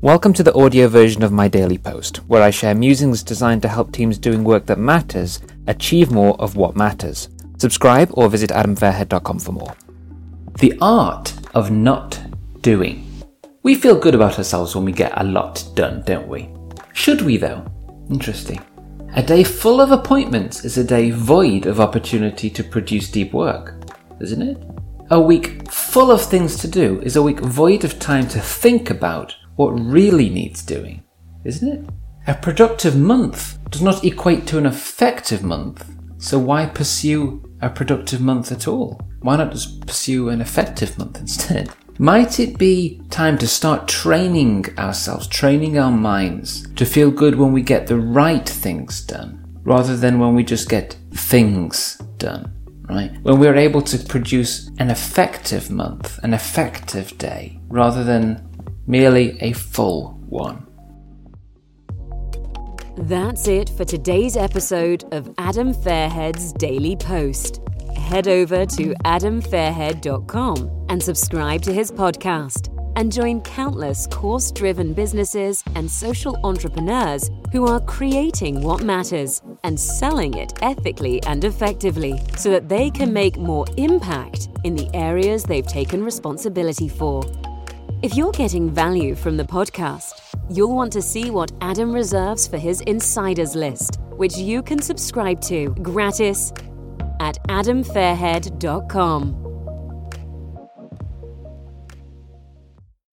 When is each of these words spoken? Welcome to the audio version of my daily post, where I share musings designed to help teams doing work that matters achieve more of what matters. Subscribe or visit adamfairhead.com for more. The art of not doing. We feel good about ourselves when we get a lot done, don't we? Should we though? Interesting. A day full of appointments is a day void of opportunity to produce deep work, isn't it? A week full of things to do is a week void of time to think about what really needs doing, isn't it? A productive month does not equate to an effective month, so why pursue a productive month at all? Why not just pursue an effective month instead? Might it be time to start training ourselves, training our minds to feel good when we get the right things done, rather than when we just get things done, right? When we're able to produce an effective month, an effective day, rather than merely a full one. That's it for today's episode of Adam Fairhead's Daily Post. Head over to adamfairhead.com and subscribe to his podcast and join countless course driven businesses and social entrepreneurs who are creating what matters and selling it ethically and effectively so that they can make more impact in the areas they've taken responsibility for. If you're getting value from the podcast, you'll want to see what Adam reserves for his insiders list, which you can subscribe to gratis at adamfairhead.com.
Welcome 0.00 0.32
to 0.34 0.44
the 0.44 0.54
audio 0.54 0.86
version 0.86 1.24
of 1.24 1.32
my 1.32 1.48
daily 1.48 1.76
post, 1.76 2.18
where 2.28 2.40
I 2.40 2.50
share 2.50 2.72
musings 2.72 3.24
designed 3.24 3.62
to 3.62 3.68
help 3.68 3.90
teams 3.90 4.16
doing 4.16 4.44
work 4.44 4.64
that 4.66 4.78
matters 4.78 5.40
achieve 5.66 6.12
more 6.12 6.40
of 6.40 6.54
what 6.54 6.76
matters. 6.76 7.30
Subscribe 7.56 8.08
or 8.12 8.28
visit 8.28 8.50
adamfairhead.com 8.50 9.40
for 9.40 9.50
more. 9.50 9.74
The 10.60 10.78
art 10.80 11.34
of 11.52 11.72
not 11.72 12.20
doing. 12.60 13.10
We 13.64 13.74
feel 13.74 13.98
good 13.98 14.14
about 14.14 14.38
ourselves 14.38 14.76
when 14.76 14.84
we 14.84 14.92
get 14.92 15.10
a 15.16 15.24
lot 15.24 15.64
done, 15.74 16.04
don't 16.06 16.28
we? 16.28 16.48
Should 16.92 17.22
we 17.22 17.36
though? 17.36 17.66
Interesting. 18.08 18.64
A 19.16 19.22
day 19.24 19.42
full 19.42 19.80
of 19.80 19.90
appointments 19.90 20.64
is 20.64 20.78
a 20.78 20.84
day 20.84 21.10
void 21.10 21.66
of 21.66 21.80
opportunity 21.80 22.50
to 22.50 22.62
produce 22.62 23.10
deep 23.10 23.32
work, 23.32 23.74
isn't 24.20 24.42
it? 24.42 24.62
A 25.10 25.20
week 25.20 25.68
full 25.72 26.12
of 26.12 26.22
things 26.22 26.54
to 26.58 26.68
do 26.68 27.00
is 27.00 27.16
a 27.16 27.22
week 27.22 27.40
void 27.40 27.82
of 27.82 27.98
time 27.98 28.28
to 28.28 28.38
think 28.38 28.90
about 28.90 29.34
what 29.58 29.70
really 29.70 30.30
needs 30.30 30.62
doing, 30.62 31.02
isn't 31.44 31.68
it? 31.68 31.90
A 32.28 32.34
productive 32.34 32.96
month 32.96 33.58
does 33.70 33.82
not 33.82 34.04
equate 34.04 34.46
to 34.46 34.58
an 34.58 34.66
effective 34.66 35.42
month, 35.42 35.84
so 36.16 36.38
why 36.38 36.66
pursue 36.66 37.42
a 37.60 37.68
productive 37.68 38.20
month 38.20 38.52
at 38.52 38.68
all? 38.68 39.00
Why 39.20 39.36
not 39.36 39.50
just 39.50 39.84
pursue 39.84 40.28
an 40.28 40.40
effective 40.40 40.96
month 40.96 41.18
instead? 41.20 41.70
Might 41.98 42.38
it 42.38 42.56
be 42.56 43.02
time 43.10 43.36
to 43.38 43.48
start 43.48 43.88
training 43.88 44.66
ourselves, 44.78 45.26
training 45.26 45.76
our 45.76 45.90
minds 45.90 46.72
to 46.74 46.86
feel 46.86 47.10
good 47.10 47.34
when 47.34 47.52
we 47.52 47.62
get 47.62 47.88
the 47.88 47.98
right 47.98 48.48
things 48.48 49.04
done, 49.04 49.44
rather 49.64 49.96
than 49.96 50.20
when 50.20 50.36
we 50.36 50.44
just 50.44 50.68
get 50.68 50.96
things 51.14 51.96
done, 52.18 52.52
right? 52.88 53.10
When 53.22 53.40
we're 53.40 53.56
able 53.56 53.82
to 53.82 53.98
produce 53.98 54.70
an 54.78 54.88
effective 54.88 55.68
month, 55.68 56.16
an 56.22 56.32
effective 56.32 57.18
day, 57.18 57.58
rather 57.66 58.04
than 58.04 58.48
merely 58.88 59.38
a 59.40 59.52
full 59.52 60.18
one. 60.28 60.66
That's 62.96 63.46
it 63.46 63.68
for 63.70 63.84
today's 63.84 64.36
episode 64.36 65.04
of 65.12 65.32
Adam 65.38 65.72
Fairhead's 65.72 66.52
Daily 66.54 66.96
Post. 66.96 67.60
Head 67.96 68.26
over 68.26 68.66
to 68.66 68.94
adamfairhead.com 69.04 70.86
and 70.88 71.00
subscribe 71.00 71.62
to 71.62 71.72
his 71.72 71.92
podcast 71.92 72.74
and 72.96 73.12
join 73.12 73.40
countless 73.42 74.08
course 74.08 74.50
driven 74.50 74.92
businesses 74.92 75.62
and 75.76 75.88
social 75.88 76.36
entrepreneurs 76.42 77.30
who 77.52 77.68
are 77.68 77.80
creating 77.82 78.60
what 78.62 78.82
matters 78.82 79.40
and 79.62 79.78
selling 79.78 80.34
it 80.34 80.52
ethically 80.62 81.22
and 81.22 81.44
effectively 81.44 82.20
so 82.36 82.50
that 82.50 82.68
they 82.68 82.90
can 82.90 83.12
make 83.12 83.36
more 83.36 83.66
impact 83.76 84.48
in 84.64 84.74
the 84.74 84.90
areas 84.94 85.44
they've 85.44 85.66
taken 85.68 86.02
responsibility 86.02 86.88
for. 86.88 87.22
If 88.00 88.14
you're 88.14 88.30
getting 88.30 88.70
value 88.70 89.16
from 89.16 89.36
the 89.36 89.42
podcast, 89.42 90.12
you'll 90.48 90.72
want 90.72 90.92
to 90.92 91.02
see 91.02 91.32
what 91.32 91.50
Adam 91.60 91.92
reserves 91.92 92.46
for 92.46 92.56
his 92.56 92.80
insiders 92.82 93.56
list, 93.56 93.98
which 94.10 94.36
you 94.36 94.62
can 94.62 94.80
subscribe 94.80 95.40
to 95.42 95.70
gratis 95.82 96.52
at 97.18 97.42
adamfairhead.com. 97.48 99.47